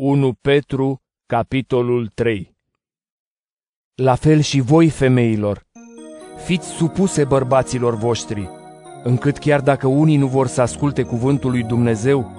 [0.00, 2.56] 1 Petru, capitolul 3
[3.94, 5.66] La fel și voi, femeilor,
[6.44, 8.48] fiți supuse bărbaților voștri,
[9.02, 12.30] încât chiar dacă unii nu vor să asculte cuvântul lui Dumnezeu,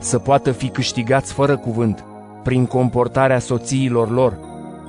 [0.00, 2.04] să poată fi câștigați fără cuvânt,
[2.42, 4.38] prin comportarea soțiilor lor,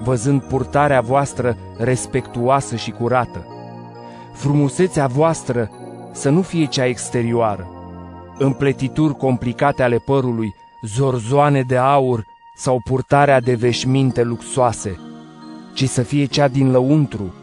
[0.04, 3.46] văzând purtarea voastră respectuoasă și curată.
[4.34, 5.70] Frumusețea voastră
[6.12, 7.68] să nu fie cea exterioară,
[8.38, 12.26] împletituri complicate ale părului, zorzoane de aur
[12.56, 15.00] sau purtarea de veșminte luxoase,
[15.74, 17.34] ci să fie cea din lăuntru,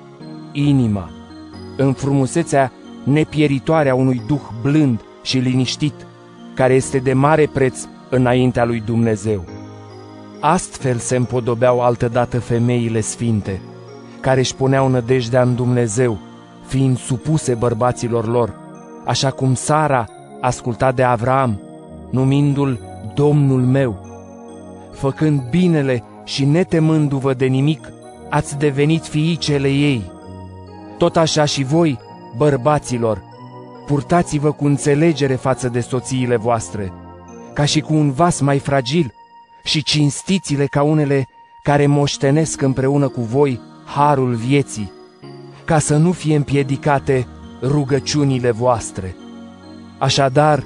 [0.53, 1.11] inima,
[1.77, 2.73] în frumusețea
[3.05, 5.95] nepieritoare a unui duh blând și liniștit,
[6.55, 9.45] care este de mare preț înaintea lui Dumnezeu.
[10.41, 13.61] Astfel se împodobeau altădată femeile sfinte,
[14.21, 16.19] care își puneau nădejdea în Dumnezeu,
[16.67, 18.55] fiind supuse bărbaților lor,
[19.05, 20.07] așa cum Sara
[20.41, 21.61] asculta de Avram,
[22.11, 22.81] numindu-l
[23.15, 24.07] Domnul meu.
[24.93, 27.93] Făcând binele și netemându-vă de nimic,
[28.31, 30.13] ați devenit fiicele ei.
[30.99, 31.99] Tot așa și voi,
[32.37, 33.23] bărbaților,
[33.87, 36.93] purtați-vă cu înțelegere față de soțiile voastre,
[37.53, 39.13] ca și cu un vas mai fragil,
[39.65, 41.29] și cinstiți-le ca unele
[41.63, 44.93] care moștenesc împreună cu voi harul vieții,
[45.65, 47.27] ca să nu fie împiedicate
[47.63, 49.17] rugăciunile voastre.
[49.99, 50.65] Așadar,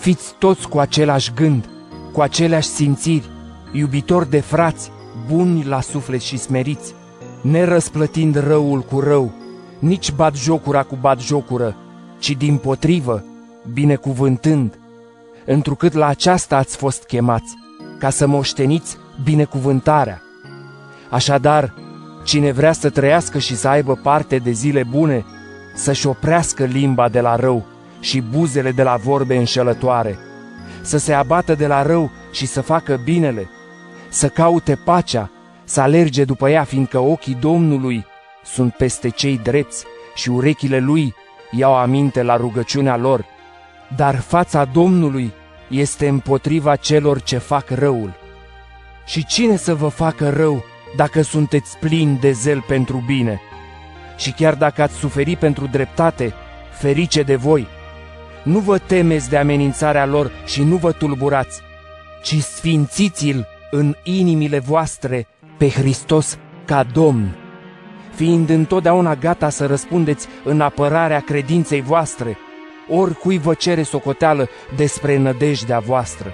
[0.00, 1.68] fiți toți cu același gând,
[2.12, 3.30] cu aceleași simțiri,
[3.72, 4.90] iubitori de frați,
[5.28, 6.94] buni la suflet și smeriți,
[7.42, 9.32] nerăsplătind răul cu rău,
[9.78, 11.76] nici bat jocura cu bat jocură,
[12.18, 13.24] ci din potrivă,
[13.72, 14.78] binecuvântând,
[15.46, 17.54] întrucât la aceasta ați fost chemați,
[17.98, 20.22] ca să moșteniți binecuvântarea.
[21.10, 21.74] Așadar,
[22.24, 25.24] cine vrea să trăiască și să aibă parte de zile bune,
[25.74, 27.66] să-și oprească limba de la rău
[28.00, 30.18] și buzele de la vorbe înșelătoare,
[30.82, 33.48] să se abată de la rău și să facă binele,
[34.08, 35.30] să caute pacea,
[35.64, 38.04] să alerge după ea, fiindcă ochii Domnului
[38.44, 39.84] sunt peste cei drepți
[40.14, 41.14] și urechile lui
[41.50, 43.24] iau aminte la rugăciunea lor,
[43.96, 45.32] dar fața Domnului
[45.68, 48.12] este împotriva celor ce fac răul.
[49.06, 50.64] Și cine să vă facă rău
[50.96, 53.40] dacă sunteți plini de zel pentru bine?
[54.16, 56.34] Și chiar dacă ați suferit pentru dreptate,
[56.70, 57.66] ferice de voi!
[58.42, 61.60] Nu vă temeți de amenințarea lor și nu vă tulburați,
[62.22, 67.36] ci sfințiți-l în inimile voastre pe Hristos ca Domn,
[68.14, 72.36] fiind întotdeauna gata să răspundeți în apărarea credinței voastre,
[72.88, 76.32] oricui vă cere socoteală despre nădejdea voastră,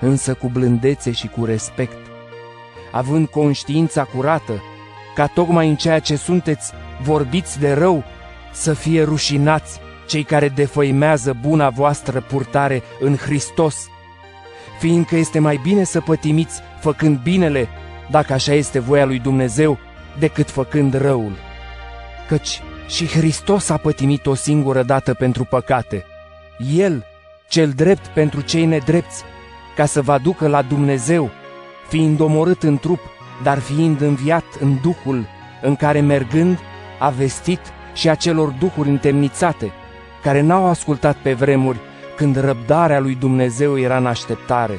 [0.00, 1.96] însă cu blândețe și cu respect,
[2.92, 4.62] având conștiința curată,
[5.14, 8.04] ca tocmai în ceea ce sunteți vorbiți de rău,
[8.52, 13.88] să fie rușinați cei care defăimează buna voastră purtare în Hristos,
[14.78, 17.68] fiindcă este mai bine să pătimiți făcând binele,
[18.10, 19.78] dacă așa este voia lui Dumnezeu,
[20.18, 21.32] decât făcând răul.
[22.28, 26.04] Căci și Hristos a pătimit o singură dată pentru păcate.
[26.74, 27.04] El,
[27.48, 29.22] cel drept pentru cei nedrepți,
[29.76, 31.30] ca să vă aducă la Dumnezeu,
[31.88, 33.00] fiind omorât în trup,
[33.42, 35.26] dar fiind înviat în Duhul,
[35.62, 36.58] în care mergând
[36.98, 37.60] a vestit
[37.94, 39.72] și acelor duhuri întemnițate,
[40.22, 41.78] care n-au ascultat pe vremuri
[42.16, 44.78] când răbdarea lui Dumnezeu era în așteptare.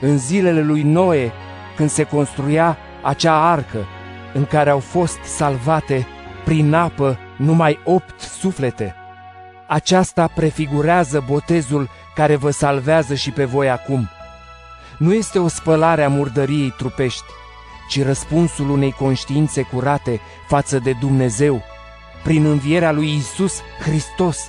[0.00, 1.32] În zilele lui Noe,
[1.76, 3.86] când se construia acea arcă,
[4.34, 6.06] în care au fost salvate
[6.44, 8.94] prin apă numai opt suflete.
[9.66, 14.08] Aceasta prefigurează botezul care vă salvează și pe voi acum.
[14.98, 17.24] Nu este o spălare a murdăriei trupești,
[17.88, 21.62] ci răspunsul unei conștiințe curate față de Dumnezeu,
[22.22, 24.48] prin învierea lui Isus Hristos,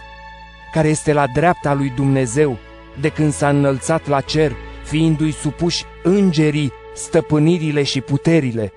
[0.72, 2.58] care este la dreapta lui Dumnezeu,
[3.00, 4.52] de când s-a înălțat la cer,
[4.84, 8.74] fiindu-i supuși îngerii, stăpânirile și puterile,